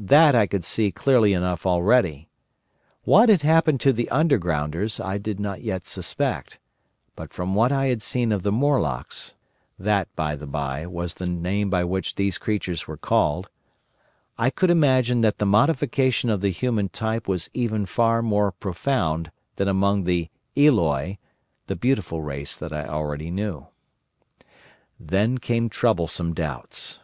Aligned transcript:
That 0.00 0.34
I 0.34 0.46
could 0.46 0.64
see 0.64 0.90
clearly 0.90 1.34
enough 1.34 1.66
already. 1.66 2.30
What 3.04 3.28
had 3.28 3.42
happened 3.42 3.78
to 3.82 3.92
the 3.92 4.08
Undergrounders 4.10 5.04
I 5.04 5.18
did 5.18 5.38
not 5.38 5.60
yet 5.60 5.86
suspect; 5.86 6.58
but, 7.14 7.30
from 7.30 7.54
what 7.54 7.70
I 7.70 7.88
had 7.88 8.00
seen 8.00 8.32
of 8.32 8.42
the 8.42 8.50
Morlocks—that, 8.50 10.08
by 10.16 10.34
the 10.34 10.46
bye, 10.46 10.86
was 10.86 11.12
the 11.12 11.26
name 11.26 11.68
by 11.68 11.84
which 11.84 12.14
these 12.14 12.38
creatures 12.38 12.88
were 12.88 12.96
called—I 12.96 14.48
could 14.48 14.70
imagine 14.70 15.20
that 15.20 15.36
the 15.36 15.44
modification 15.44 16.30
of 16.30 16.40
the 16.40 16.48
human 16.48 16.88
type 16.88 17.28
was 17.28 17.50
even 17.52 17.84
far 17.84 18.22
more 18.22 18.52
profound 18.52 19.30
than 19.56 19.68
among 19.68 20.04
the 20.04 20.30
'Eloi,' 20.56 21.18
the 21.66 21.76
beautiful 21.76 22.22
race 22.22 22.56
that 22.56 22.72
I 22.72 22.86
already 22.86 23.30
knew. 23.30 23.66
"Then 24.98 25.36
came 25.36 25.68
troublesome 25.68 26.32
doubts. 26.32 27.00